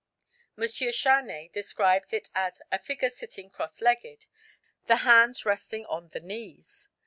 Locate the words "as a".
2.33-2.79